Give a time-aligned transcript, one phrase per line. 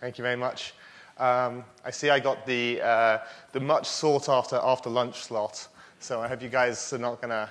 [0.00, 0.74] Thank you very much.
[1.18, 3.18] Um, I see I got the, uh,
[3.50, 5.66] the much sought after after lunch slot,
[5.98, 7.50] so I hope you guys are not going to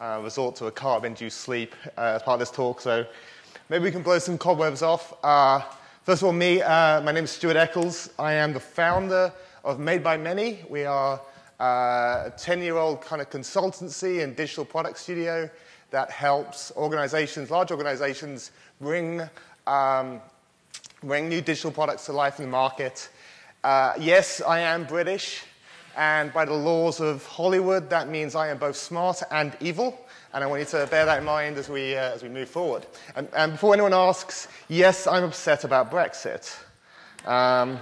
[0.00, 2.80] uh, resort to a carb induced sleep uh, as part of this talk.
[2.80, 3.04] So
[3.68, 5.12] maybe we can blow some cobwebs off.
[5.24, 5.60] Uh,
[6.04, 8.10] first of all, me, uh, my name is Stuart Eccles.
[8.16, 9.32] I am the founder
[9.64, 10.60] of Made by Many.
[10.68, 11.20] We are
[11.58, 11.64] uh,
[12.26, 15.50] a 10 year old kind of consultancy and digital product studio
[15.90, 19.22] that helps organizations, large organizations, bring
[19.66, 20.20] um,
[21.02, 23.08] bring new digital products to life in the market.
[23.64, 25.42] Uh, yes, I am British,
[25.96, 29.98] and by the laws of Hollywood, that means I am both smart and evil.
[30.32, 32.48] And I want you to bear that in mind as we, uh, as we move
[32.48, 32.86] forward.
[33.16, 36.56] And, and, before anyone asks, yes, I'm upset about Brexit.
[37.26, 37.78] Um,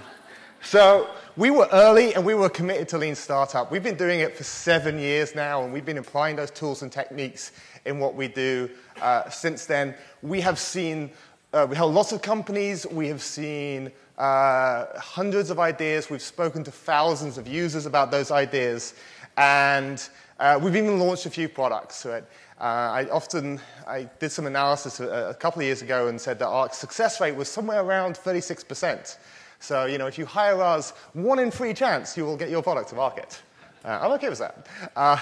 [0.61, 3.71] so we were early and we were committed to lean startup.
[3.71, 6.91] We've been doing it for seven years now, and we've been applying those tools and
[6.91, 7.51] techniques
[7.85, 8.69] in what we do
[9.01, 9.95] uh, since then.
[10.21, 11.11] We have seen
[11.53, 12.87] uh, we held lots of companies.
[12.87, 16.09] We have seen uh, hundreds of ideas.
[16.09, 18.93] We've spoken to thousands of users about those ideas.
[19.35, 20.07] And
[20.39, 22.05] uh, we've even launched a few products.
[22.05, 22.23] Right?
[22.59, 26.39] Uh, I often I did some analysis a, a, couple of years ago and said
[26.39, 29.17] that our success rate was somewhere around 36%.
[29.59, 32.63] So, you know, if you hire us, one in three chance you will get your
[32.63, 33.41] product to market.
[33.83, 34.67] Uh, I'm okay with that.
[34.95, 35.17] Uh,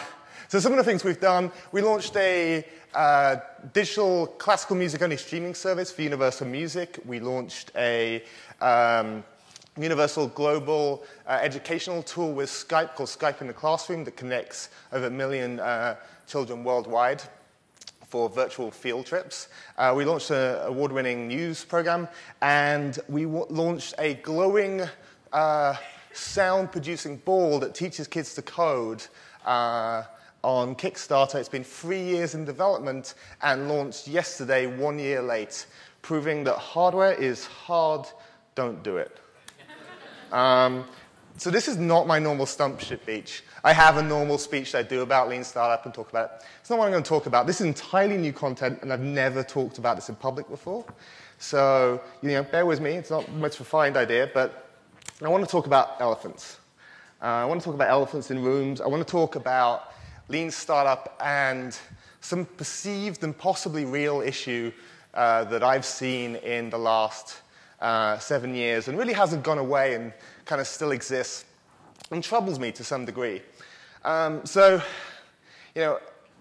[0.49, 3.37] so some of the things we've done, we launched a uh,
[3.73, 6.99] digital classical music only streaming service for Universal Music.
[7.05, 8.23] We launched a
[8.61, 9.23] um,
[9.77, 15.07] universal global uh, educational tool with Skype called Skype in the Classroom that connects over
[15.07, 15.95] a million uh,
[16.27, 17.21] children worldwide
[18.07, 19.49] for virtual field trips.
[19.77, 22.07] Uh, we launched an award winning news program
[22.41, 24.81] and we launched a glowing
[25.31, 25.75] uh,
[26.11, 29.05] sound producing ball that teaches kids to code.
[30.43, 31.35] On Kickstarter.
[31.35, 35.65] It's been three years in development and launched yesterday, one year late,
[36.01, 38.07] proving that hardware is hard,
[38.55, 39.19] don't do it.
[40.31, 40.85] Um,
[41.37, 43.43] so this is not my normal stump speech.
[43.63, 46.45] I have a normal speech that I do about lean startup and talk about it.
[46.59, 47.47] It's not what I'm going to talk about.
[47.47, 50.85] This is entirely new content, and I've never talked about this in public before.
[51.37, 52.91] So, you know, bear with me.
[52.91, 54.69] It's not much refined idea, but
[55.21, 56.57] I want to talk about elephants.
[57.21, 58.81] Uh, I want to talk about elephants in rooms.
[58.81, 59.93] I want to talk about
[60.29, 61.77] lean startup, and
[62.21, 64.71] some perceived and possibly real issue
[65.13, 67.41] uh, that I've seen in the last
[67.81, 70.13] uh, seven years and really hasn't gone away and
[70.45, 71.45] kind of still exists
[72.11, 73.41] and troubles me to some degree.
[74.03, 74.81] Um, so,
[75.75, 75.99] you know,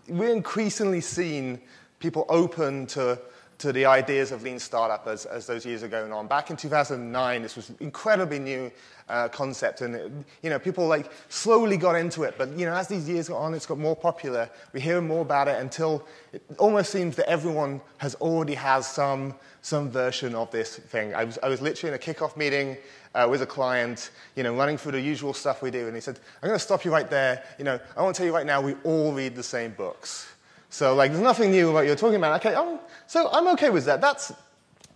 [0.08, 1.60] we're increasingly seeing
[1.98, 3.18] people open to
[3.58, 6.28] to the ideas of lean startup as, as those years are going on.
[6.28, 8.70] Back in 2009, this was incredibly new
[9.08, 12.34] uh, concept, and it, you know people like slowly got into it.
[12.38, 14.48] But you know, as these years go on, it's got more popular.
[14.72, 19.34] We hear more about it until it almost seems that everyone has already has some
[19.62, 21.14] some version of this thing.
[21.14, 22.76] I was I was literally in a kickoff meeting.
[23.14, 26.00] Uh, with a client, you know, running through the usual stuff we do, and he
[26.00, 27.42] said, "I'm going to stop you right there.
[27.56, 30.28] You know, I want to tell you right now, we all read the same books."
[30.70, 32.44] So like, there's nothing new about you're talking about.
[32.44, 34.00] Okay, um, so I'm okay with that.
[34.00, 34.32] That's,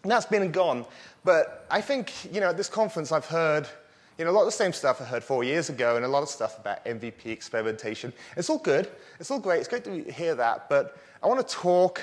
[0.03, 0.85] that's been and gone.
[1.25, 3.69] But I think, you know, at this conference I've heard,
[4.19, 6.09] you know, a lot of the same stuff I heard four years ago and a
[6.09, 8.13] lot of stuff about MVP experimentation.
[8.37, 8.91] It's all good.
[9.19, 9.61] It's all great.
[9.61, 10.69] It's great to hear that.
[10.69, 12.01] But I want to talk,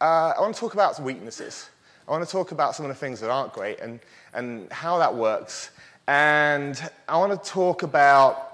[0.00, 1.70] uh, I want to talk about weaknesses.
[2.08, 4.00] I want to talk about some of the things that aren't great and,
[4.34, 5.70] and how that works.
[6.08, 8.47] And I want to talk about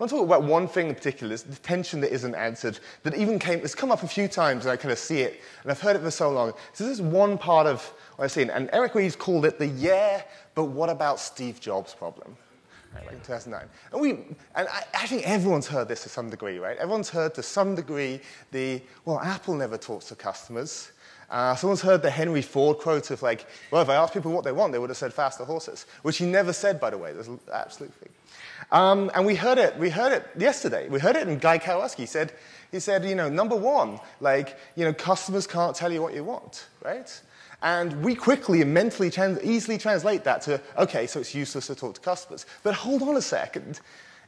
[0.00, 3.38] want to talk about one thing in particular, the tension that isn't answered, that even
[3.38, 5.80] came, it's come up a few times and I kind of see it, and I've
[5.80, 6.54] heard it for so long.
[6.72, 7.84] So this is one part of
[8.16, 10.22] what I've seen, and Eric Ries called it the yeah,
[10.54, 12.34] but what about Steve Jobs problem?
[12.94, 13.68] Right, like in 2009.
[13.92, 14.10] And, we,
[14.56, 16.76] and I, I, think everyone's heard this to some degree, right?
[16.78, 20.90] Everyone's heard to some degree the, well, Apple never talks to customers.
[21.30, 24.44] Uh, someone's heard the Henry Ford quote of like, well, if I asked people what
[24.44, 27.12] they want, they would have said faster horses, which he never said, by the way.
[27.12, 28.08] There's absolutely.
[28.72, 30.88] Um, and we heard it, we heard it yesterday.
[30.88, 32.06] We heard it in Guy Kawasaki.
[32.06, 32.32] Said,
[32.70, 36.22] he said, you know, number one, like, you know, customers can't tell you what you
[36.22, 37.20] want, right?
[37.62, 41.74] And we quickly and mentally trans- easily translate that to, okay, so it's useless to
[41.74, 42.46] talk to customers.
[42.62, 43.80] But hold on a second.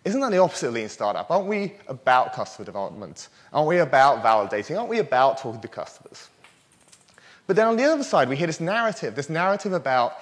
[0.04, 1.30] Isn't that the opposite of lean startup?
[1.30, 3.28] Aren't we about customer development?
[3.52, 4.76] Aren't we about validating?
[4.76, 6.28] Aren't we about talking to customers?
[7.46, 10.14] But then on the other side, we hear this narrative, this narrative about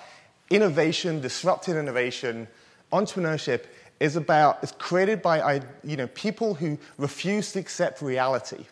[0.50, 2.46] innovation, disruptive innovation,
[2.92, 3.64] entrepreneurship
[4.00, 8.64] is about, it's created by you know, people who refuse to accept reality.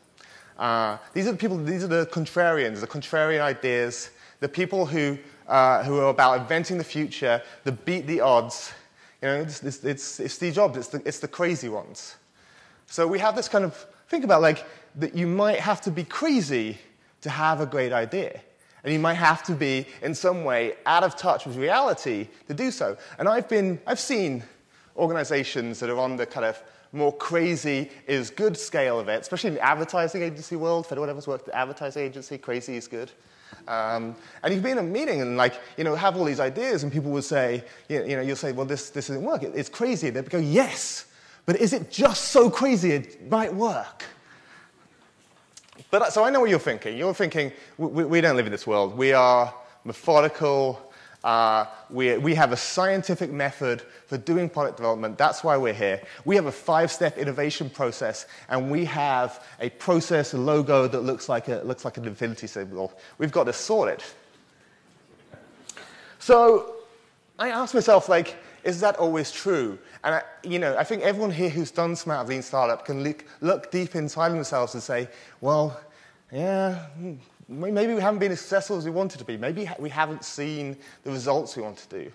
[0.58, 4.10] Uh, these are the people, these are the contrarians, the contrarian ideas,
[4.40, 5.16] the people who,
[5.46, 8.72] uh, who are about inventing the future, the beat the odds.
[9.22, 12.16] You know, it's, it's, it's, it's Steve Jobs, it's the, it's the crazy ones.
[12.86, 14.64] So we have this kind of, think about like,
[14.96, 16.78] that you might have to be crazy
[17.20, 18.40] to have a great idea.
[18.82, 22.54] And you might have to be, in some way, out of touch with reality to
[22.54, 22.96] do so.
[23.18, 24.42] And I've, been, I've seen
[24.98, 26.62] organizations that are on the kind of
[26.92, 30.86] more crazy is good scale of it, especially in the advertising agency world.
[30.86, 33.10] If anyone ever's worked at advertising agency, crazy is good.
[33.66, 36.40] Um, and you would be in a meeting and like, you know, have all these
[36.40, 39.52] ideas and people would say, you know, you'll say, well, this, this isn't working.
[39.54, 40.10] It's crazy.
[40.10, 41.06] They'd go, yes,
[41.46, 44.04] but is it just so crazy it might work?
[45.90, 46.96] But so I know what you're thinking.
[46.96, 48.96] You're thinking, we, we don't live in this world.
[48.96, 49.54] We are
[49.84, 50.87] methodical.
[51.24, 55.18] Uh, we, we have a scientific method for doing product development.
[55.18, 56.00] That's why we're here.
[56.24, 61.28] We have a five step innovation process, and we have a process, logo that looks
[61.28, 62.92] like, a, looks like an infinity symbol.
[63.18, 64.02] We've got this sorted.
[66.20, 66.76] So
[67.38, 69.78] I asked myself, like, is that always true?
[70.04, 72.84] And I, you know, I think everyone here who's done some out of lean startup
[72.84, 75.08] can look, look deep inside themselves and say,
[75.40, 75.80] well,
[76.32, 76.86] yeah,
[77.48, 79.36] maybe we haven't been as successful as we wanted to be.
[79.36, 82.12] Maybe we haven't seen the results we want to do.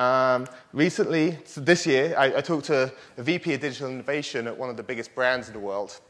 [0.00, 4.56] Um, recently, so this year, I, I, talked to a VP of digital innovation at
[4.56, 6.00] one of the biggest brands in the world.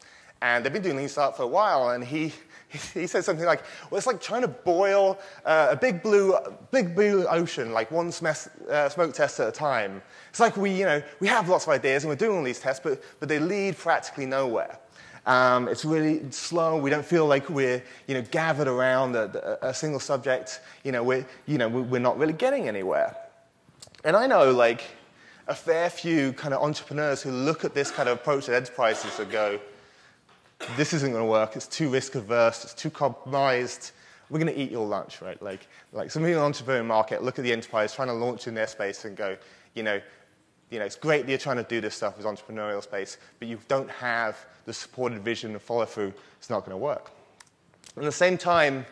[0.43, 2.33] And they've been doing Lean Startup for a while, and he,
[2.95, 6.37] he said something like, well, it's like trying to boil uh, a big blue,
[6.71, 10.03] big blue ocean, like one uh, smoke test at a time.
[10.29, 12.61] It's like we, you know, we have lots of ideas and we're doing all these
[12.61, 14.79] tests, but, but they lead practically nowhere.
[15.27, 16.79] Um, it's really slow.
[16.79, 20.61] We don't feel like we're, you know, gathered around a, a single subject.
[20.83, 23.17] You know, we're, you know, we're not really getting anywhere.
[24.05, 24.83] And I know, like,
[25.47, 29.19] a fair few kind of entrepreneurs who look at this kind of approach at enterprises
[29.19, 29.61] and go,
[30.77, 31.57] this isn't going to work.
[31.57, 32.65] It's too risk averse.
[32.65, 33.93] It's too compromised.
[34.31, 35.43] We're going to eat your lunch, right?
[35.43, 38.47] Like, like some people in the entrepreneur market look at the enterprise trying to launch
[38.47, 39.37] in their space and go,
[39.75, 40.01] you know,
[40.71, 43.49] you know, it's great that you're trying to do this stuff as entrepreneurial space, but
[43.49, 46.13] you don't have the supported vision and follow through.
[46.39, 47.11] It's not going to work.
[47.97, 48.87] At the same time,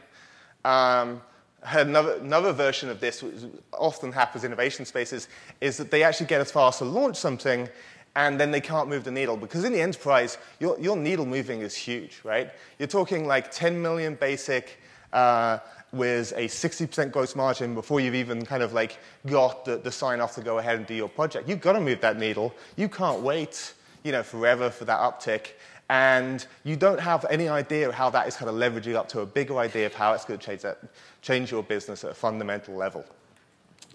[0.64, 1.22] um,
[1.62, 3.34] another, another version of this, which
[3.72, 5.28] often happens in innovation spaces,
[5.60, 7.68] is that they actually get as far as to launch something
[8.16, 9.36] and then they can't move the needle.
[9.36, 12.50] Because in the enterprise, your, your needle moving is huge, right?
[12.78, 14.80] You're talking like 10 million basic
[15.12, 15.58] uh,
[15.92, 20.20] with a 60% gross margin before you've even kind of like got the, the sign
[20.20, 21.48] off to go ahead and do your project.
[21.48, 22.54] You've got to move that needle.
[22.76, 23.72] You can't wait,
[24.04, 25.52] you know, forever for that uptick.
[25.90, 29.26] And you don't have any idea how that is kind of leveraging up to a
[29.26, 30.78] bigger idea of how it's going to change, that,
[31.22, 33.04] change your business at a fundamental level.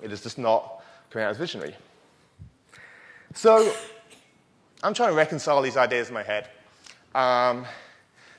[0.01, 1.75] It is just not coming out as visionary.
[3.35, 3.71] So
[4.81, 6.49] I'm trying to reconcile these ideas in my head.
[7.13, 7.65] Um,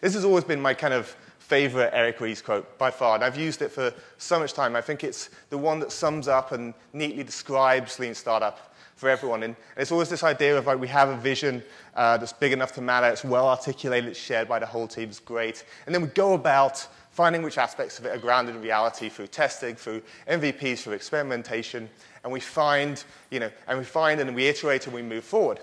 [0.01, 3.37] this has always been my kind of favorite Eric Ries quote by far, and I've
[3.37, 4.75] used it for so much time.
[4.75, 9.43] I think it's the one that sums up and neatly describes lean startup for everyone.
[9.43, 11.63] And it's always this idea of like we have a vision
[11.95, 15.11] uh, that's big enough to matter, it's well articulated, it's shared by the whole team,
[15.11, 15.65] it's great.
[15.85, 19.27] And then we go about finding which aspects of it are grounded in reality through
[19.27, 21.91] testing, through MVPs, through experimentation,
[22.23, 25.61] and we find, you know, and we find and we iterate and we move forward.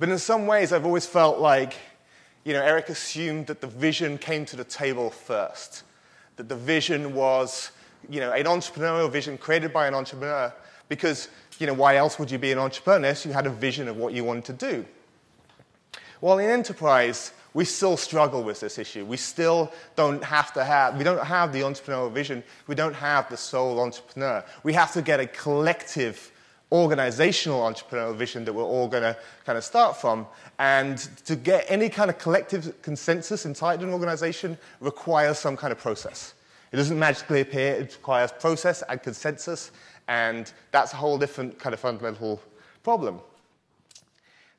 [0.00, 1.74] But in some ways, I've always felt like
[2.44, 5.82] you know, Eric assumed that the vision came to the table first,
[6.36, 7.70] that the vision was,
[8.08, 10.52] you know, an entrepreneurial vision created by an entrepreneur,
[10.88, 13.88] because, you know, why else would you be an entrepreneur unless you had a vision
[13.88, 14.86] of what you wanted to do?
[16.20, 19.04] Well, in enterprise, we still struggle with this issue.
[19.04, 22.42] We still don't have to have, we don't have the entrepreneurial vision.
[22.66, 24.44] We don't have the sole entrepreneur.
[24.62, 26.30] We have to get a collective
[26.70, 30.26] organizational entrepreneurial vision that we're all going to kind of start from.
[30.58, 35.78] And to get any kind of collective consensus inside an organization requires some kind of
[35.78, 36.34] process.
[36.70, 39.70] It doesn't magically appear, it requires process and consensus,
[40.06, 42.42] and that's a whole different kind of fundamental
[42.82, 43.20] problem.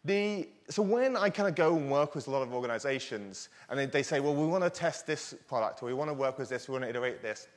[0.06, 3.78] The, so when I kind of go and work with a lot of organizations, and
[3.78, 6.40] they, they say, well, we want to test this product, or we want to work
[6.40, 7.48] with this, we want to iterate this,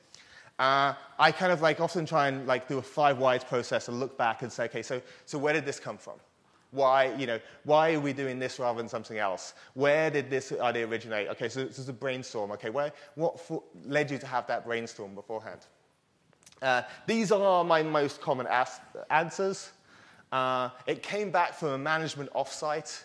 [0.63, 3.99] uh, I kind of like often try and like do a five whys process and
[3.99, 6.15] look back and say, okay, so, so where did this come from?
[6.71, 9.53] Why, you know, why are we doing this rather than something else?
[9.73, 11.27] Where did this idea originate?
[11.29, 12.51] Okay, so this is a brainstorm.
[12.51, 15.59] Okay, where, what for, led you to have that brainstorm beforehand?
[16.61, 18.47] Uh, these are my most common
[19.09, 19.71] answers.
[20.31, 23.03] Uh, it came back from a management offsite,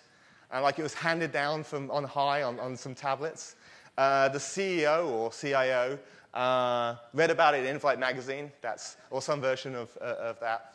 [0.53, 3.57] and like it was handed down from on high on, on some tablets.
[3.99, 5.99] Uh, the CEO or CIO
[6.39, 10.75] uh, read about it in In-Flight magazine, that's, or some version of, uh, of that.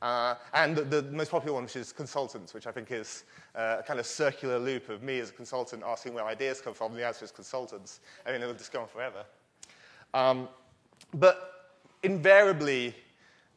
[0.00, 3.76] Uh, and the, the, most popular one, which is consultants, which I think is uh,
[3.80, 6.94] a kind of circular loop of me as a consultant asking where ideas come from.
[6.94, 8.00] The answer is consultants.
[8.24, 9.24] I mean, it'll just go on forever.
[10.14, 10.48] Um,
[11.12, 12.94] but invariably,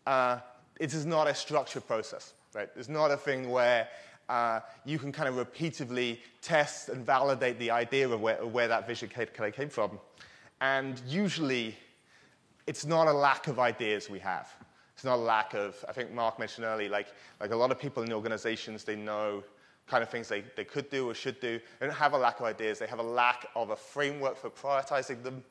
[0.05, 0.39] uh,
[0.79, 2.33] it is not a structured process.
[2.53, 2.69] Right?
[2.75, 3.88] It's not a thing where
[4.27, 8.67] uh, you can kind of repeatedly test and validate the idea of where, of where
[8.67, 9.97] that vision came from.
[10.62, 11.75] And usually,
[12.68, 14.53] it's not a lack of ideas we have.
[14.94, 17.08] It's not a lack of, I think Mark mentioned earlier, like,
[17.39, 19.44] like a lot of people in organizations, they know
[19.88, 21.60] kind of things they, they could do or should do.
[21.80, 22.77] They don't have a lack of ideas.
[22.77, 25.44] They have a lack of a framework for prioritizing them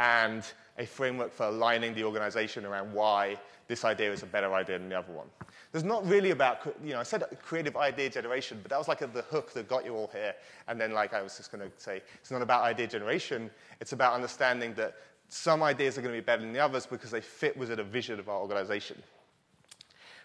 [0.00, 0.44] and
[0.78, 3.38] a framework for aligning the organization around why
[3.68, 5.26] this idea is a better idea than the other one.
[5.72, 9.00] There's not really about, you know, I said creative idea generation, but that was like
[9.00, 10.34] the hook that got you all here.
[10.68, 13.50] And then, like I was just going to say, it's not about idea generation.
[13.80, 14.94] It's about understanding that
[15.28, 17.84] some ideas are going to be better than the others because they fit within a
[17.84, 19.02] vision of our organization.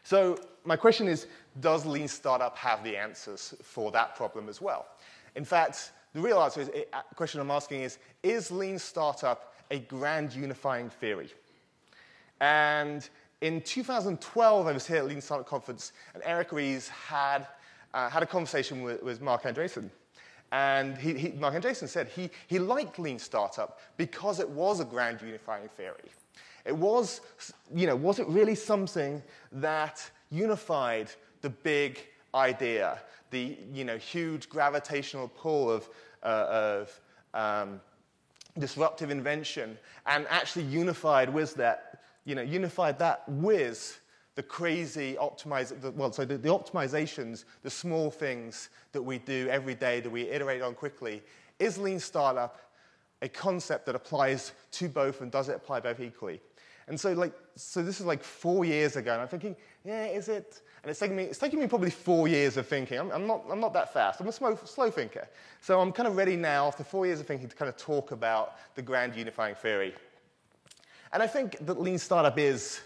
[0.04, 1.28] So my question is,
[1.60, 4.86] does Lean Startup have the answers for that problem as well?
[5.36, 9.51] In fact, the real answer is, the uh, question I'm asking is, is Lean Startup
[9.72, 11.32] a grand unifying theory?
[12.40, 13.08] And
[13.42, 17.48] in 2012, I was here at Lean Startup Conference, and Eric Ries had,
[17.94, 19.90] uh, had a conversation with, with Marc Andreessen.
[20.52, 24.86] And he, he, Marc Andreessen said he, he liked Lean Startup because it was a
[24.86, 26.12] grand unifying theory.
[26.66, 27.22] It was,
[27.74, 29.24] you know, was it really something
[29.54, 31.10] that unified
[31.42, 32.00] the big
[32.36, 33.00] idea,
[33.32, 35.90] the, you know, huge gravitational pull of,
[36.22, 37.00] uh, of
[37.34, 37.82] um,
[38.60, 44.02] disruptive invention, and actually unified with that, you know, unified that with
[44.36, 49.76] the crazy optimize, well, so the, the, optimizations, the small things that we do every
[49.76, 51.22] day that we iterate on quickly.
[51.60, 52.60] Is lean startup
[53.22, 56.40] a concept that applies to both and does it apply both equally?
[56.88, 59.56] And so, like, so this is like four years ago, and I'm thinking,
[59.86, 60.62] yeah, is it?
[60.84, 62.98] And it's taking me, it's taking me probably four years of thinking.
[62.98, 64.20] I'm, I'm not, I'm not that fast.
[64.20, 65.28] I'm a slow, slow thinker.
[65.62, 68.12] So I'm kind of ready now, after four years of thinking, to kind of talk
[68.12, 69.94] about the grand unifying theory.
[71.14, 72.82] And I think that lean startup is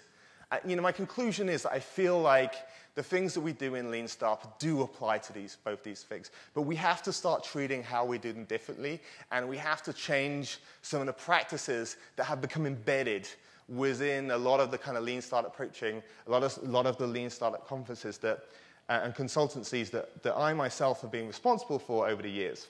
[0.52, 2.54] uh, you know, my conclusion is that I feel like
[2.94, 6.32] the things that we do in Lean Startup do apply to these, both these things.
[6.54, 9.94] But we have to start treating how we do them differently, and we have to
[9.94, 13.28] change some of the practices that have become embedded
[13.68, 16.86] within a lot of the kind of Lean Startup approaching, a lot of, a lot
[16.86, 18.46] of the Lean Startup conferences that,
[18.90, 22.68] uh, and consultancies that, that I myself have been responsible for over the years.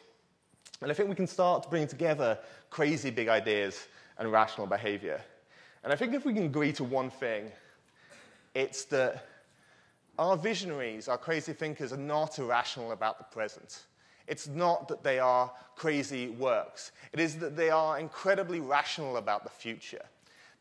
[0.81, 2.37] And I think we can start to bring together
[2.69, 3.87] crazy big ideas
[4.17, 5.21] and rational behavior.
[5.83, 7.51] And I think if we can agree to one thing,
[8.53, 9.25] it's that
[10.17, 13.83] our visionaries, our crazy thinkers, are not irrational about the present.
[14.27, 16.91] It's not that they are crazy works.
[17.13, 20.05] It is that they are incredibly rational about the future.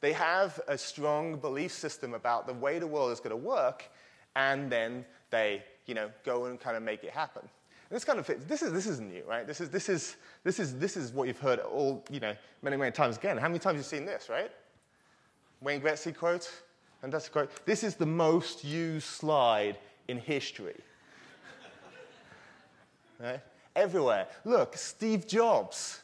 [0.05, 3.91] They have a strong belief system about the way the world is going to work,
[4.37, 7.41] and then they, you know, go and kind of make it happen.
[7.41, 8.45] And this kind of fits.
[8.45, 9.47] This is this is new, right?
[9.47, 12.77] This is this is this is this is what you've heard all, you know, many
[12.77, 13.39] many times again.
[13.39, 14.51] How many times have you seen this, right?
[15.63, 16.53] Wayne Gretzky quote:
[17.03, 17.65] and that's a quote.
[17.65, 20.83] This is the most used slide in history.
[23.19, 23.41] right?
[23.75, 24.27] Everywhere.
[24.45, 26.03] Look, Steve Jobs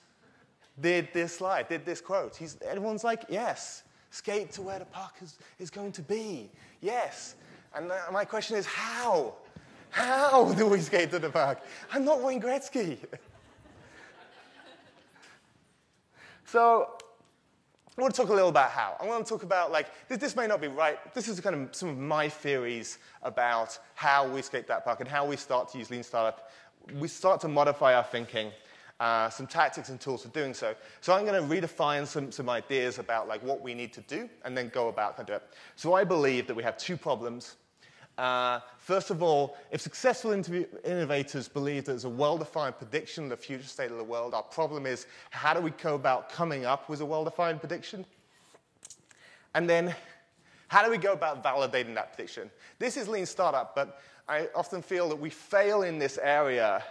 [0.81, 2.35] did this slide, did this quote.
[2.35, 6.51] He's, everyone's like, yes, skate to where the puck is, is going to be.
[6.81, 7.35] Yes.
[7.75, 9.35] And my question is, how?
[9.91, 11.65] How do we skate to the puck?
[11.93, 12.99] I'm not Wayne Gretzky.
[16.45, 16.97] so
[17.97, 18.97] I want to talk a little about how.
[19.01, 21.13] I want to talk about, like, this, this, may not be right.
[21.13, 25.09] This is kind of some of my theories about how we escape that puck and
[25.09, 26.51] how we start to use Lean Startup.
[26.99, 28.53] We start to modify our thinking,
[29.01, 30.75] uh, some tactics and tools for doing so.
[31.01, 34.29] So I'm going to redefine some, some ideas about, like, what we need to do
[34.45, 35.43] and then go about and do it.
[35.75, 37.57] So I believe that we have two problems
[38.21, 40.33] uh, first of all, if successful
[40.85, 44.85] innovators believe there's a well-defined prediction of the future state of the world, our problem
[44.85, 48.05] is how do we go about coming up with a well-defined prediction?
[49.55, 49.95] And then
[50.69, 52.51] how do we go about validating that prediction?
[52.79, 56.85] This is lean startup, but I often feel that we fail in this area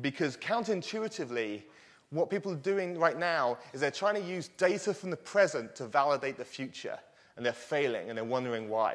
[0.00, 1.62] because counterintuitively,
[2.10, 5.76] what people are doing right now is they're trying to use data from the present
[5.76, 6.98] to validate the future,
[7.36, 8.94] and they're failing, and they're wondering why.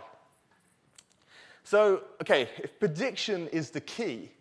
[1.63, 4.31] So, okay, if prediction is the key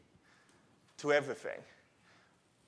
[0.99, 1.61] to everything,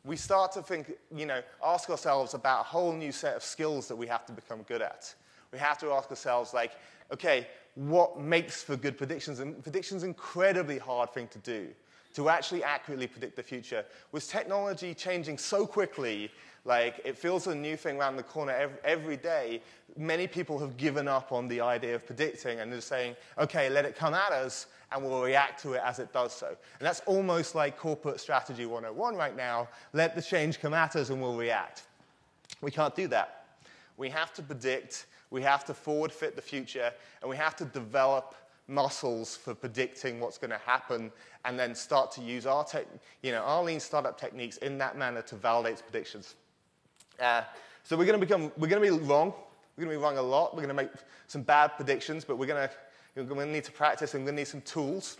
[0.04, 3.88] we start to think, you know, ask ourselves about a whole new set of skills
[3.88, 5.14] that we have to become good at.
[5.50, 6.72] We have to ask ourselves, like,
[7.12, 9.40] okay, what makes for good predictions?
[9.40, 11.68] And predictions is an incredibly hard thing to do,
[12.14, 13.85] to actually accurately predict the future.
[14.12, 16.30] With technology changing so quickly,
[16.64, 19.61] like, it feels a new thing around the corner every, every day.
[19.99, 23.85] Many people have given up on the idea of predicting and they're saying, okay, let
[23.85, 26.47] it come at us and we'll react to it as it does so.
[26.47, 26.56] And
[26.87, 29.68] that's almost like corporate strategy 101 right now.
[29.92, 31.83] Let the change come at us and we'll react.
[32.62, 33.44] We can't do that.
[33.97, 37.64] We have to predict, we have to forward fit the future, and we have to
[37.66, 38.35] develop
[38.66, 41.12] muscles for predicting what's going to happen
[41.44, 42.66] and then start to use our,
[43.22, 46.34] you know, our lean startup techniques in that manner to validate predictions.
[47.20, 47.42] Uh,
[47.82, 49.34] so we're going to become, we're going to be wrong
[49.76, 50.54] We're going to be wrong a lot.
[50.54, 50.90] We're going to make
[51.26, 52.74] some bad predictions, but we're going to,
[53.16, 55.18] we're going to need to practice and we're going to need some tools.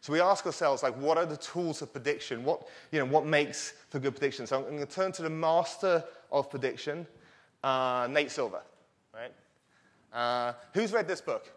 [0.00, 2.44] So we ask ourselves, like, what are the tools of prediction?
[2.44, 4.46] What, you know, what makes for good prediction?
[4.46, 7.06] So I'm going to turn to the master of prediction,
[7.62, 8.60] uh, Nate Silver.
[9.14, 9.32] Right?
[10.12, 11.50] Uh, who's read this book?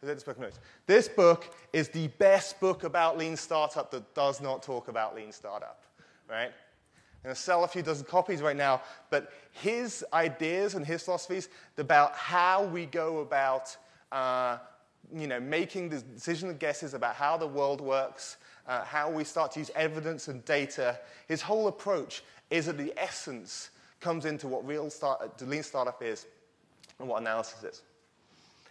[0.00, 0.38] This book?
[0.86, 5.32] This book is the best book about lean startup that does not talk about lean
[5.32, 5.82] startup.
[6.28, 6.52] Right?
[6.52, 11.02] I'm going to sell a few dozen copies right now, but his ideas and his
[11.02, 13.76] philosophies about how we go about
[14.12, 14.58] uh,
[15.14, 18.36] you know, making the decision and guesses about how the world works,
[18.66, 22.92] uh, how we start to use evidence and data, his whole approach is at the
[22.96, 26.26] essence comes into what real start, lean startup is
[26.98, 27.82] and what analysis is.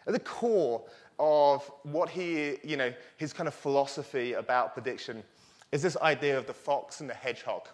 [0.05, 0.84] At the core
[1.20, 5.24] of what he, you know, his kind of philosophy about prediction
[5.72, 7.68] is this idea of the fox and the hedgehog.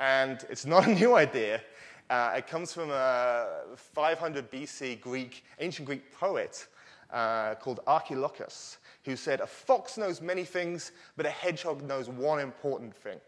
[0.00, 1.62] And it's not a new idea.
[2.08, 3.46] Uh, it comes from a
[3.76, 6.66] 500 BC Greek, ancient Greek poet
[7.12, 12.40] uh, called Archilochus, who said, A fox knows many things, but a hedgehog knows one
[12.40, 13.18] important thing.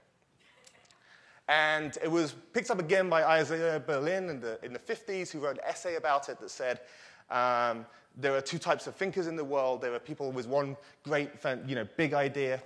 [1.49, 5.41] And it was picked up again by Isaiah Berlin in the, in the 50s, who
[5.41, 6.81] wrote an essay about it that said,
[7.31, 7.87] um,
[8.19, 9.81] there are two types of thinkers in the world.
[9.81, 11.31] There are people with one great,
[11.67, 12.61] you know, big idea,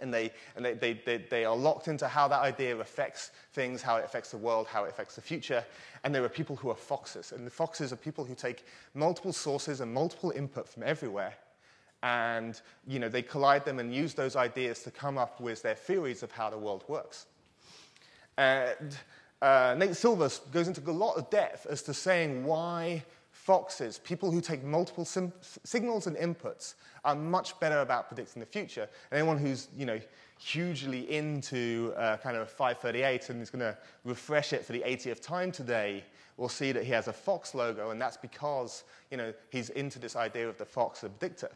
[0.00, 3.80] and, they, and they, they, they, they, are locked into how that idea affects things,
[3.82, 5.64] how it affects the world, how it affects the future.
[6.04, 7.32] And there are people who are foxes.
[7.32, 8.64] And the foxes are people who take
[8.94, 11.34] multiple sources and multiple input from everywhere.
[12.02, 15.74] And you know, they collide them and use those ideas to come up with their
[15.74, 17.26] theories of how the world works.
[18.38, 18.96] And
[19.42, 23.04] uh, Nate Silver goes into a lot of depth as to saying why
[23.50, 25.32] foxes, people who take multiple sim-
[25.64, 28.88] signals and inputs, are much better about predicting the future.
[29.10, 29.98] And anyone who's you know,
[30.38, 35.20] hugely into uh, kind of 538 and is going to refresh it for the 80th
[35.20, 36.04] time today
[36.36, 39.98] will see that he has a fox logo, and that's because you know, he's into
[39.98, 41.50] this idea of the fox, the predictor.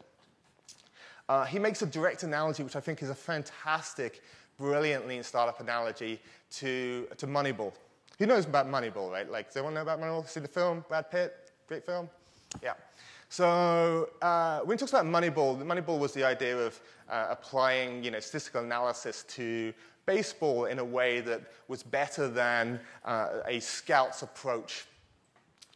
[1.29, 4.21] Uh, he makes a direct analogy, which I think is a fantastic,
[4.59, 6.19] brilliant lean startup analogy
[6.55, 7.71] to, to Moneyball.
[8.19, 9.31] Who knows about Moneyball, right?
[9.31, 10.27] Like, does anyone know about Moneyball?
[10.27, 10.83] See the film?
[10.89, 11.44] Brad Pitt?
[11.67, 12.09] Great film?
[12.61, 12.73] Yeah.
[13.29, 18.11] So uh, when he talks about Moneyball, Moneyball was the idea of uh, applying you
[18.11, 19.73] know, statistical analysis to
[20.05, 24.85] baseball in a way that was better than uh, a scout's approach.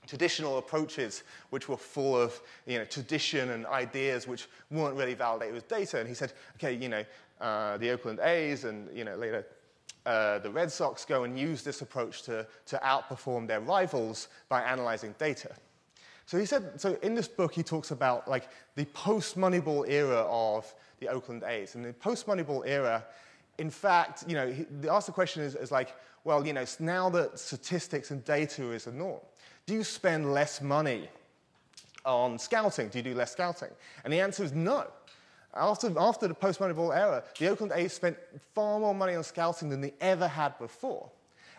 [0.06, 5.56] Traditional approaches, which were full of you know, tradition and ideas which weren't really validated
[5.56, 6.00] with data.
[6.00, 7.04] And he said, okay, you know,
[7.42, 9.46] uh, the Oakland A's and you know, later
[10.06, 14.62] uh, the Red Sox go and use this approach to, to outperform their rivals by
[14.62, 15.52] analyzing data.
[16.30, 20.72] So he said, so in this book, he talks about like the post-Moneyball era of
[21.00, 21.74] the Oakland A's.
[21.74, 23.04] And the post-Moneyball era,
[23.58, 26.66] in fact, you know, he, the ask the question is, is like, well, you know,
[26.80, 29.22] now that statistics and data is a norm,
[29.66, 31.10] do you spend less money
[32.06, 32.90] on scouting?
[32.90, 33.72] Do you do less scouting?
[34.04, 34.86] And the answer is no.
[35.56, 38.16] After, after the post-Moneyball era, the Oakland A's spent
[38.54, 41.10] far more money on scouting than they ever had before.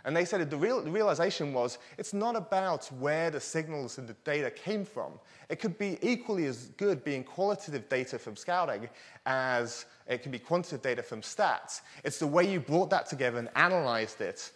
[0.04, 4.08] And they said the, real, the realization was it's not about where the signals and
[4.08, 5.12] the data came from.
[5.48, 8.88] It could be equally as good being qualitative data from scouting
[9.26, 11.82] as it can be quantitative data from stats.
[12.04, 14.50] It's the way you brought that together and analyzed it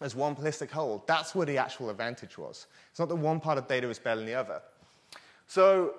[0.00, 1.04] as one holistic whole.
[1.06, 2.66] That's where the actual advantage was.
[2.90, 4.62] It's not that one part of data is better than the other.
[5.46, 5.94] So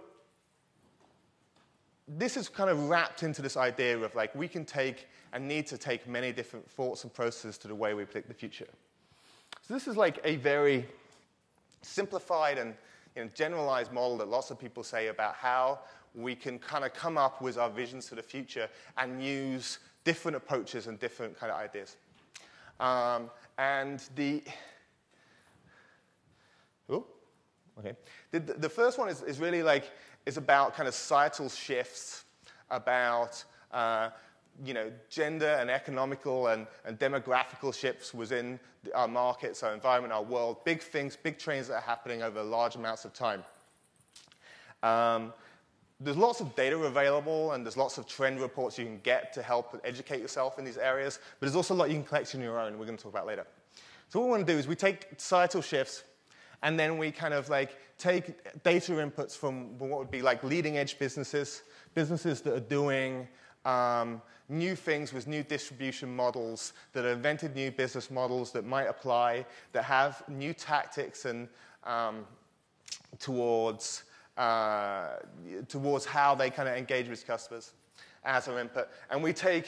[2.08, 5.68] this is kind of wrapped into this idea of like we can take and need
[5.68, 8.68] to take many different thoughts and processes to the way we predict the future.
[9.68, 10.86] So this is like a very
[11.82, 12.74] simplified and
[13.18, 15.80] you know, generalized model that lots of people say about how
[16.16, 20.38] we can kind of come up with our visions for the future and use different
[20.38, 21.98] approaches and different kind of ideas.
[22.80, 24.42] Um, and the
[26.90, 27.06] oh,
[27.78, 27.94] okay.
[28.32, 29.92] The, the first one is, is really like
[30.26, 32.24] is about kind of societal shifts,
[32.70, 33.44] about
[33.74, 34.12] uh,
[34.64, 38.60] you know, gender and economical and, and demographical shifts within
[38.94, 42.76] our markets, our environment, our world, big things, big trends that are happening over large
[42.76, 43.44] amounts of time.
[44.84, 45.34] Um,
[46.00, 49.42] there's lots of data available and there's lots of trend reports you can get to
[49.42, 52.42] help educate yourself in these areas, but there's also a lot you can collect on
[52.42, 53.46] your own, we're going to talk about later.
[54.10, 56.04] So what we want to do is we take societal shifts
[56.64, 60.78] and then we kind of like take data inputs from what would be like leading
[60.78, 61.64] edge businesses,
[61.94, 63.28] businesses that are doing
[63.66, 68.86] um, new things with new distribution models, that have invented new business models that might
[68.86, 71.48] apply, that have new tactics and
[71.84, 72.26] um,
[73.20, 74.04] towards,
[74.38, 75.18] uh,
[75.68, 77.74] towards how they kind of engage with customers
[78.24, 78.90] as our input.
[79.10, 79.68] And we take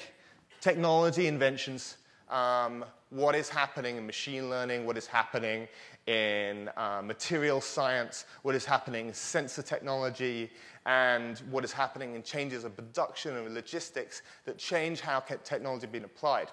[0.62, 1.98] technology inventions
[2.30, 5.68] um, what is happening in machine learning, what is happening
[6.08, 10.50] in uh, material science, what is happening in sensor technology,
[10.86, 15.92] and what is happening in changes of production and logistics that change how technology is
[15.92, 16.48] being applied.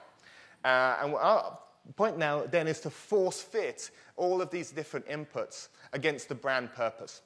[0.65, 1.59] Uh, and our
[1.97, 6.73] point now then is to force fit all of these different inputs against the brand
[6.75, 7.23] purpose.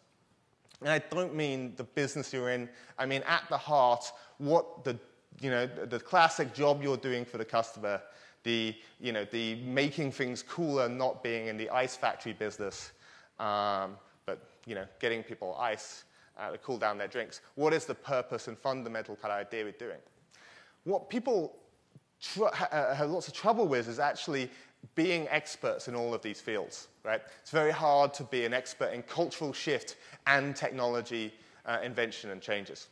[0.81, 4.99] And I don't mean the business you're in, I mean at the heart, what the,
[5.41, 8.03] you know, the classic job you're doing for the customer
[8.45, 12.93] the, you know, the making things cooler, not being in the ice factory business,
[13.39, 13.97] um,
[14.27, 16.05] but you know, getting people ice
[16.39, 17.41] uh, to cool down their drinks.
[17.55, 19.99] What is the purpose and fundamental kind of idea we're doing?
[20.85, 21.57] What people
[22.41, 24.51] uh, have lots of trouble with is actually
[24.95, 27.21] being experts in all of these fields, right?
[27.41, 29.97] It's very hard to be an expert in cultural shift
[30.27, 31.35] and technology
[31.67, 32.89] uh, invention and changes.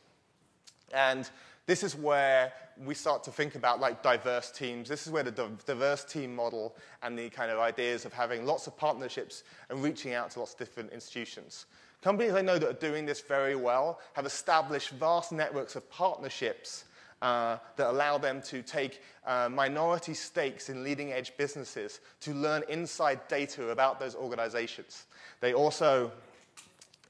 [0.93, 1.31] And
[1.67, 2.53] this is where
[2.85, 4.89] we start to think about like diverse teams.
[4.89, 8.67] This is where the diverse team model and the kind of ideas of having lots
[8.67, 11.67] of partnerships and reaching out to lots of different institutions.
[12.03, 16.85] Companies I know that are doing this very well have established vast networks of partnerships
[17.23, 22.63] uh, that allow them to take uh, minority stakes in leading edge businesses to learn
[22.69, 25.07] inside data about those organizations.
[25.41, 26.13] They also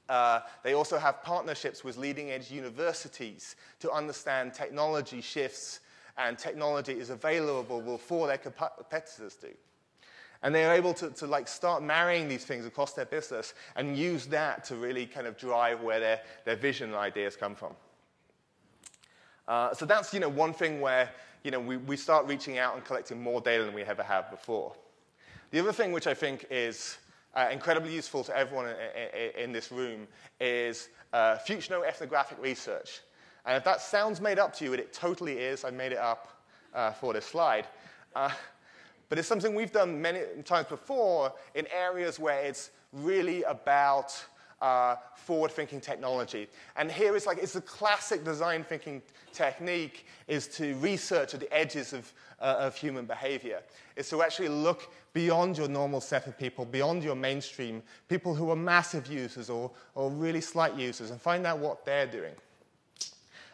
[0.09, 5.81] uh, they also have partnerships with leading edge universities to understand technology shifts
[6.17, 9.49] and technology is available before their competitors do.
[10.43, 14.27] And they're able to, to like start marrying these things across their business and use
[14.27, 17.73] that to really kind of drive where their, their vision and ideas come from.
[19.47, 21.09] Uh, so that's you know, one thing where
[21.43, 24.29] you know, we, we start reaching out and collecting more data than we ever have
[24.29, 24.73] before.
[25.51, 26.97] The other thing which I think is
[27.37, 30.07] uh, incredibly useful to everyone in, in this room
[30.41, 33.01] is uh, ethnographic research.
[33.45, 36.41] And if that sounds made up to you, it totally is, I made it up
[36.73, 37.67] uh, for this slide.
[38.15, 38.31] Uh,
[39.07, 44.13] but it's something we've done many times before in areas where it's really about
[44.61, 46.47] uh, forward-thinking technology.
[46.75, 49.01] And here it's like, it's a classic design thinking
[49.33, 53.61] technique is to research at the edges of, uh, of human behavior,
[53.95, 58.49] is to actually look beyond your normal set of people, beyond your mainstream, people who
[58.49, 62.33] are massive users or, or really slight users, and find out what they're doing.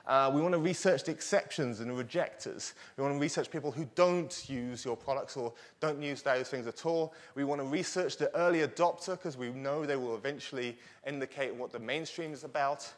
[0.05, 2.73] Uh, we want to research the exceptions and the rejectors.
[2.97, 6.67] We want to research people who don't use your products or don't use those things
[6.67, 7.13] at all.
[7.35, 11.71] We want to research the early adopter because we know they will eventually indicate what
[11.71, 12.91] the mainstream is about.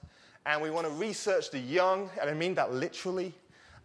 [0.48, 3.34] And we want to research the young, and I mean that literally.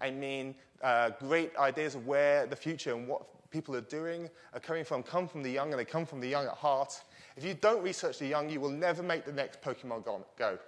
[0.01, 4.61] I mean uh, great ideas of where the future and what people are doing are
[4.61, 7.03] coming from come from the young, and they come from the young at heart.
[7.37, 10.05] If you don't research the young, you will never make the next Pokemon
[10.39, 10.59] Go.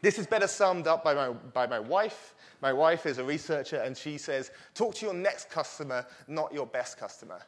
[0.00, 2.34] This is better summed up by my, by my wife.
[2.60, 6.66] My wife is a researcher, and she says, talk to your next customer, not your
[6.66, 7.40] best customer.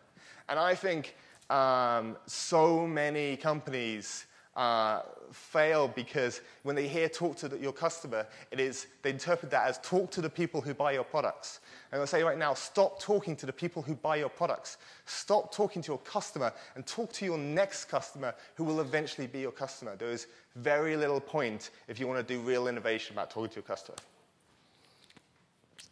[0.49, 1.15] And I think
[1.51, 4.27] um, so many companies
[4.57, 9.51] uh, fail because when they hear talk to the, your customer, it is, they interpret
[9.51, 11.61] that as talk to the people who buy your products.
[11.91, 14.79] And I'll say right now, stop talking to the people who buy your products.
[15.07, 19.41] Stop talking to your customer and talk to your next customer who will eventually be
[19.41, 19.97] your customer.
[19.97, 23.57] There is very little point if you want to do real innovation about talking to
[23.57, 23.97] your customer.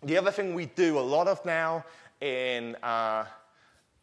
[0.04, 1.84] The other thing we do a lot of now
[2.20, 3.24] in, uh,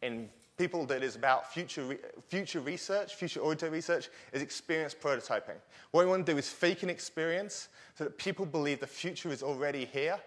[0.02, 0.28] in
[0.60, 1.96] people that is about future, re-
[2.28, 5.56] future research, future oriented research, is experience prototyping.
[5.90, 9.30] What we want to do is fake an experience so that people believe the future
[9.30, 10.18] is already here,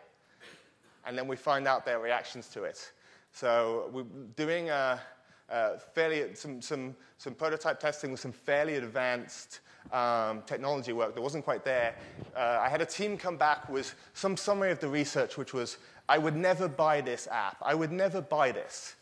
[1.05, 2.93] and then we find out their reactions to it.
[3.31, 4.99] So we're doing a,
[5.49, 9.59] a fairly, some, some, some prototype testing with some fairly advanced
[9.91, 11.93] um, technology work that wasn't quite there.
[12.35, 15.77] Uh, I had a team come back with some summary of the research, which was,
[16.09, 17.57] I would never buy this app.
[17.61, 18.95] I would never buy this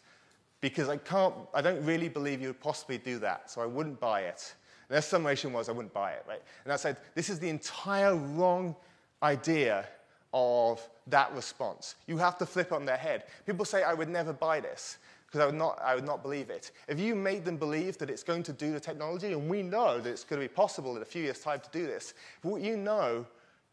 [0.61, 3.99] because I, can't, I don't really believe you would possibly do that, so I wouldn't
[3.99, 4.53] buy it.
[4.87, 6.41] And their summation was, I wouldn't buy it, right?
[6.63, 8.75] And I said, this is the entire wrong
[9.23, 9.87] idea
[10.33, 11.95] of that response.
[12.07, 13.23] You have to flip on their head.
[13.45, 16.49] People say, I would never buy this because I would, not, I would not believe
[16.49, 16.71] it.
[16.87, 19.99] If you made them believe that it's going to do the technology, and we know
[19.99, 22.61] that it's going to be possible in a few years' time to do this, but
[22.61, 23.25] you know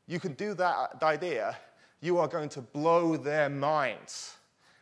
[0.07, 1.57] you can do that idea,
[2.01, 4.38] you are going to blow their minds.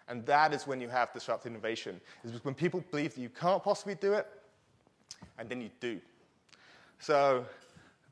[0.09, 3.63] And that is when you have disruptive innovation, is when people believe that you can't
[3.63, 4.27] possibly do it,
[5.39, 6.01] and then you do.
[6.99, 7.45] So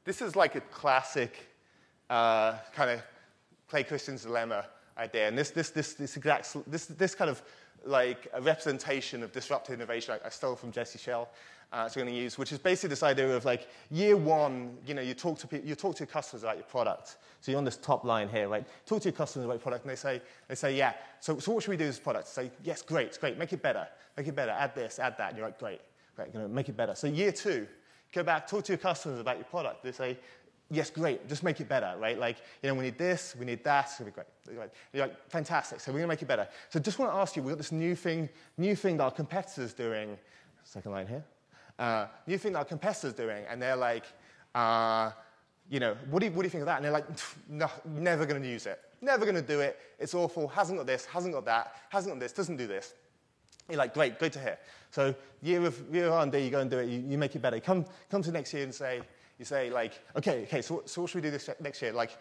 [0.05, 1.37] this is like a classic
[2.11, 3.03] uh, kind of
[3.69, 4.67] Clay Christensen's dilemma
[4.99, 5.29] idea.
[5.29, 7.43] And this, this, this, this, exact, this, this kind of
[7.85, 11.29] like a representation of disruptive innovation I, I stole from Jesse Schell.
[11.75, 15.03] uh, going to use, which is basically this idea of like year one, you know,
[15.03, 17.17] you talk to you talk to your customers about your product.
[17.45, 18.67] So you're on this top line here, right?
[18.87, 20.95] Talk to your customers about your product, and they say, they say, yeah.
[21.21, 22.27] So, so what should we do with this product?
[22.27, 23.37] Say, yes, great, it's great.
[23.37, 24.53] Make it better, make it better.
[24.53, 25.29] Add this, add that.
[25.29, 25.83] And you're like, great,
[26.17, 26.33] great.
[26.33, 26.95] You know, make it better.
[26.95, 27.67] So year two,
[28.15, 29.85] go back, talk to your customers about your product.
[29.85, 30.17] They say,
[30.71, 32.19] yes, great, just make it better, right?
[32.19, 34.71] Like, you know, we need this, we need that, it's gonna be great.
[34.95, 36.49] You're like, fantastic, so we're gonna make it better.
[36.71, 39.75] So just wanna ask you, we've got this new thing, new thing that our competitors
[39.75, 40.17] doing,
[40.63, 41.25] second line here,
[41.79, 44.05] uh, new thing that our competitors doing, and they're like,
[44.55, 45.11] uh,
[45.71, 46.77] you know, what do, you, what do you think of that?
[46.77, 47.07] And they're like,
[47.49, 48.81] no, never going to use it.
[49.01, 49.79] Never going to do it.
[49.99, 50.49] It's awful.
[50.49, 52.95] Hasn't got this, hasn't got that, hasn't got this, doesn't do this.
[53.69, 54.59] You're like, great, good to hear.
[54.91, 57.43] So year of, year of R&D, you go and do it, you, you make it
[57.43, 57.59] better.
[57.61, 59.01] Come, come to next year and say,
[59.39, 61.93] you say like, okay, okay, so, so what should we do this next year?
[61.93, 62.17] Like,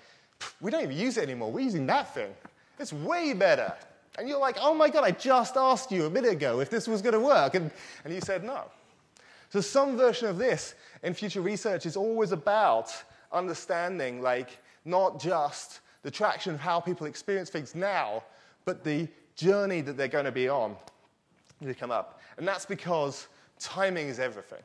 [0.62, 1.52] we don't even use it anymore.
[1.52, 2.34] We're using that thing.
[2.80, 3.74] It's way better.
[4.18, 6.88] And you're like, oh my God, I just asked you a minute ago if this
[6.88, 7.56] was going to work.
[7.56, 7.72] And,
[8.06, 8.66] and you said no.
[9.50, 12.92] So some version of this in future research is always about
[13.34, 18.24] understanding, like, not just the traction of how people experience things now,
[18.66, 20.76] but the journey that they're going to be on
[21.62, 22.20] to come up.
[22.38, 23.28] And that's because
[23.60, 24.62] timing is everything.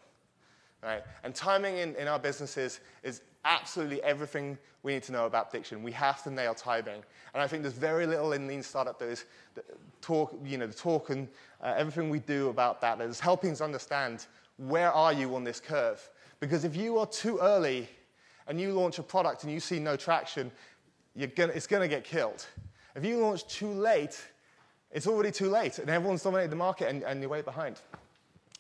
[0.82, 1.02] Right?
[1.24, 5.82] And timing in, in our businesses is absolutely everything we need to know about diction.
[5.82, 7.02] We have to nail timing.
[7.34, 9.64] And I think there's very little in Lean Startup that is that
[10.00, 11.28] talk, you know, the talk and
[11.62, 14.26] uh, everything we do about that is helping us understand
[14.56, 16.08] where are you on this curve.
[16.40, 17.88] Because if you are too early
[18.48, 20.50] and you launch a product and you see no traction,
[21.36, 22.46] gonna, it's going to get killed.
[22.96, 24.20] If you launch too late,
[24.90, 27.80] it's already too late, and everyone's dominated the market, and, and you're way behind.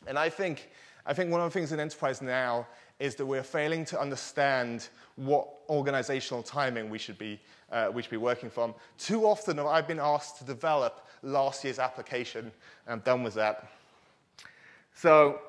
[0.06, 0.68] And I think,
[1.06, 2.66] I think one of the things in enterprise now
[2.98, 7.40] is that we're failing to understand what organizational timing we should be,
[7.72, 8.74] uh, we should be working from.
[8.98, 12.52] Too often have I been asked to develop last year's application,
[12.86, 13.68] and I'm done with that.
[14.94, 15.40] So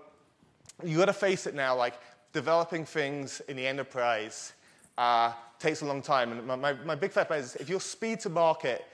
[0.84, 1.95] you've got to face it now, like
[2.34, 4.54] developing things in the enterprise
[4.98, 6.32] uh, takes a long time.
[6.32, 8.86] And my, my, my big fat is if your speed to market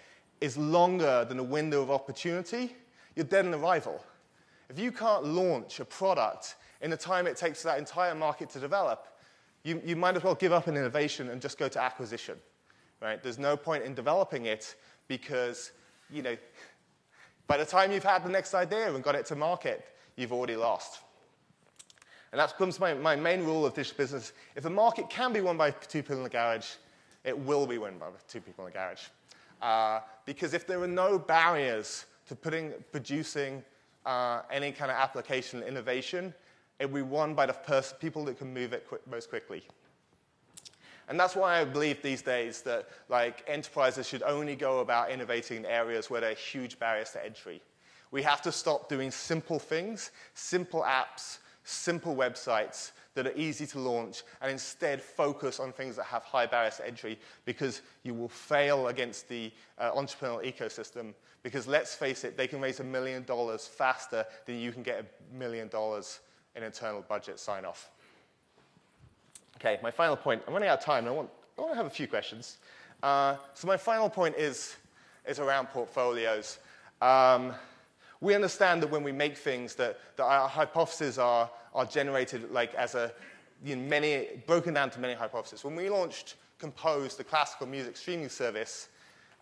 [0.41, 2.75] is longer than a window of opportunity,
[3.15, 4.03] you're dead in the arrival.
[4.69, 8.59] If you can't launch a product in the time it takes that entire market to
[8.59, 9.07] develop,
[9.63, 12.37] you, you might as well give up an innovation and just go to acquisition.
[13.01, 13.21] Right?
[13.21, 14.75] There's no point in developing it
[15.07, 15.71] because,
[16.11, 16.37] you know,
[17.47, 20.55] by the time you've had the next idea and got it to market, you've already
[20.55, 20.99] lost.
[22.35, 24.33] And that becomes my, my main rule of this business.
[24.57, 26.67] If a market can be won by two people in the garage,
[27.23, 29.03] it will be won by two people in the garage.
[29.61, 33.63] Uh, because if there are no barriers to putting, producing
[34.05, 36.33] uh, any kind of application innovation,
[36.77, 37.53] it will be won by the
[38.01, 39.63] people that can move it most quickly.
[41.07, 45.59] And that's why I believe these days that like, enterprises should only go about innovating
[45.59, 47.61] in areas where there are huge barriers to entry.
[48.11, 53.79] We have to stop doing simple things, simple apps, simple websites that are easy to
[53.79, 58.29] launch and instead focus on things that have high barriers to entry because you will
[58.29, 63.23] fail against the uh, entrepreneurial ecosystem because let's face it, they can raise a million
[63.23, 66.19] dollars faster than you can get a million dollars
[66.55, 67.89] in internal budget sign off.
[69.57, 70.41] Okay, my final point.
[70.47, 71.07] I'm running out of time.
[71.07, 72.57] I want, I want to have a few questions.
[73.01, 74.75] Uh, so my final point is,
[75.27, 76.59] is around portfolios.
[77.01, 77.53] Um,
[78.25, 82.73] we understand that when we make things that, that our hypotheses are, are generated like
[82.73, 83.13] as a
[83.63, 85.63] you know, many, broken down to many hypotheses.
[85.63, 88.87] When we launched Composed, the classical music streaming service,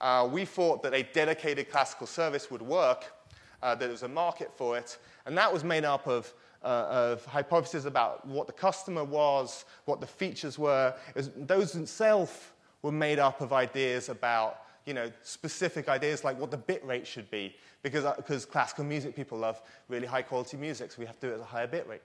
[0.02, 3.14] uh, we thought that a dedicated classical service would work,
[3.62, 6.88] uh, that there was a market for it, and that was made up of, uh,
[6.90, 10.94] of hypotheses about what the customer was, what the features were.
[11.16, 16.52] Was, those themselves were made up of ideas about you know, specific ideas like what
[16.52, 20.58] the bit rate should be, because, uh, because classical music people love really high quality
[20.58, 22.02] music, so we have to do it at a higher bit rate.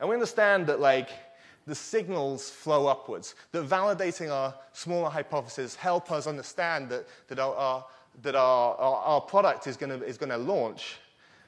[0.00, 1.08] And we understand that like
[1.66, 7.54] the signals flow upwards, that validating our smaller hypotheses help us understand that, that, our,
[7.54, 7.86] our
[8.22, 10.96] that our, our, our, product is going is to launch.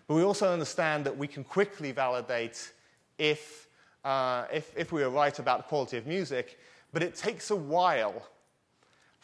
[0.06, 2.72] But we also understand that we can quickly validate
[3.18, 3.68] if,
[4.04, 6.58] uh, if, if we are right about the quality of music,
[6.92, 8.26] but it takes a while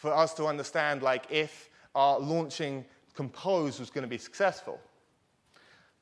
[0.03, 2.85] for us to understand like if our launching
[3.15, 4.81] Composed was going to be successful.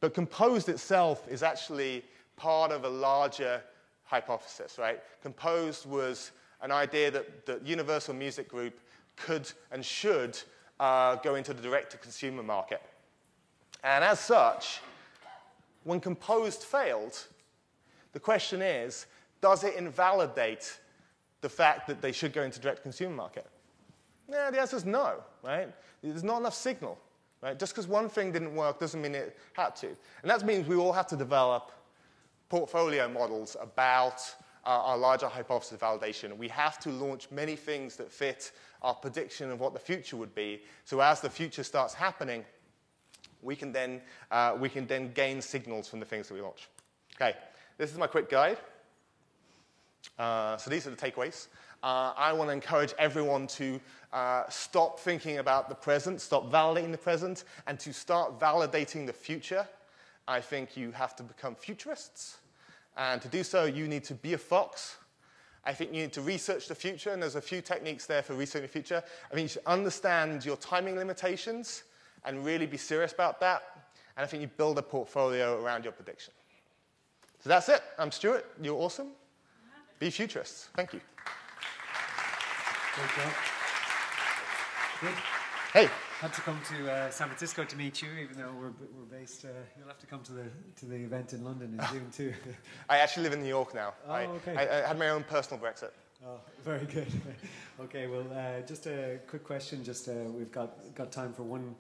[0.01, 2.03] But Composed itself is actually
[2.37, 3.61] part of a larger
[4.05, 5.01] hypothesis, right?
[5.21, 6.31] Composed was
[6.63, 8.81] an idea that the Universal Music Group
[9.17, 10.41] could and should
[10.79, 12.81] uh, go into the direct-to-consumer market.
[13.85, 14.81] And as such,
[15.85, 17.27] when Composed failed,
[18.15, 19.05] the question is,
[19.43, 20.81] does it invalidate
[21.43, 23.47] the fact that they should go into direct-to-consumer market?
[24.31, 25.69] Yeah, the answer is no, right?
[26.03, 26.99] There's not enough signal,
[27.43, 27.59] right?
[27.59, 29.88] Just because one thing didn't work doesn't mean it had to.
[30.23, 31.73] And that means we all have to develop
[32.49, 34.21] portfolio models about
[34.64, 36.37] uh, our larger hypothesis validation.
[36.37, 40.35] We have to launch many things that fit our prediction of what the future would
[40.35, 40.62] be.
[40.85, 42.45] So as the future starts happening,
[43.43, 46.69] we can then, uh, we can then gain signals from the things that we launch.
[47.16, 47.37] Okay,
[47.79, 48.59] this is my quick guide.
[50.19, 51.49] Uh, so these are the takeaways.
[51.83, 53.81] Uh, I want to encourage everyone to
[54.12, 59.12] uh, stop thinking about the present, stop validating the present, and to start validating the
[59.12, 59.66] future.
[60.29, 62.38] I think you have to become futurists.
[62.97, 64.97] And to do so, you need to be a fox.
[65.64, 68.35] I think you need to research the future, and there's a few techniques there for
[68.35, 69.03] researching the future.
[69.31, 71.85] I think you should understand your timing limitations
[72.25, 73.62] and really be serious about that.
[74.16, 76.35] And I think you build a portfolio around your prediction.
[77.43, 77.83] So that's it.
[77.99, 78.45] I'm Stuart.
[78.61, 79.09] You're awesome.
[79.99, 80.69] Be futurists.
[80.75, 81.01] Thank you.
[82.94, 83.33] Great job.
[85.00, 85.14] Good.
[85.72, 85.88] Hey.
[86.18, 89.44] Had to come to uh, San Francisco to meet you, even though we're, we're based.
[89.44, 89.48] Uh,
[89.79, 90.44] you'll have to come to the
[90.81, 92.35] to the event in London in June too.
[92.90, 93.94] I actually live in New York now.
[94.09, 94.57] Oh, I, okay.
[94.57, 95.92] I, I had my own personal Brexit.
[96.26, 97.07] Oh, very good.
[97.81, 99.85] okay, well, uh, just a quick question.
[99.85, 101.76] Just uh, we've got got time for one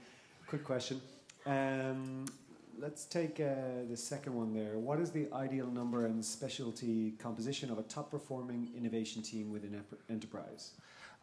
[0.46, 1.02] quick question.
[1.44, 2.24] Um,
[2.78, 4.78] let's take uh, the second one there.
[4.78, 9.82] What is the ideal number and specialty composition of a top performing innovation team within
[10.08, 10.70] enterprise?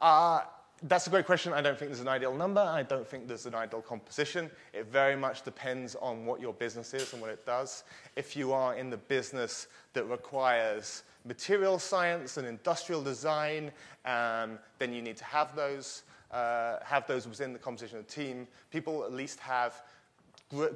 [0.02, 0.42] Uh,
[0.84, 1.54] that's a great question.
[1.54, 2.62] I don't think there's an ideal number.
[2.62, 4.52] I don't think there's an ideal composition.
[4.74, 7.84] It very much depends on what your business is and what it does.
[8.16, 13.72] If you are in the business that requires material science and industrial design,
[14.06, 18.14] um, then you need to have those, uh, have those within the composition of the
[18.14, 18.48] team.
[18.70, 19.82] People at least have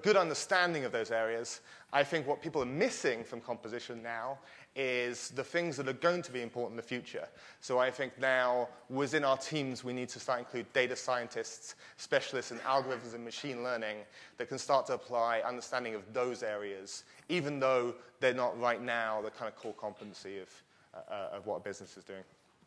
[0.02, 1.62] good understanding of those areas.
[1.94, 4.40] I think what people are missing from composition now
[4.76, 7.28] is the things that are going to be important in the future.
[7.60, 12.52] So I think now within our teams we need to start include data scientists, specialists
[12.52, 13.98] in algorithms and machine learning
[14.38, 19.22] that can start to apply understanding of those areas, even though they're not right now
[19.22, 20.50] the kind of core competency of,
[20.94, 22.24] uh, of what a business is doing.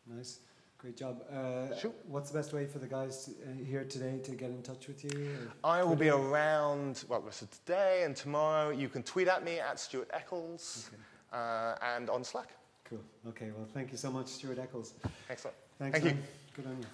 [0.07, 0.39] Nice.
[0.77, 1.23] Great job.
[1.31, 1.93] Uh, sure.
[2.07, 5.03] What's the best way for the guys uh, here today to get in touch with
[5.03, 5.49] you?
[5.63, 8.69] I will be around, well, so today and tomorrow.
[8.69, 11.01] You can tweet at me at Stuart Eccles Okay.
[11.35, 12.49] Uh, and on Slack.
[12.89, 13.03] Cool.
[13.29, 13.51] Okay.
[13.55, 14.93] Well, thank you so much, Stuart Eccles.
[15.29, 15.57] Excellent.
[15.79, 16.21] Thanks, Thank you.
[16.55, 16.87] Good on you.